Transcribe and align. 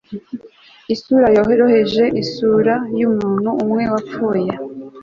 isura 0.93 1.27
yoroheje- 1.35 2.03
isura 2.23 2.75
yumuntu 2.99 3.49
umwe 3.63 3.83
wapfuye 3.93 4.51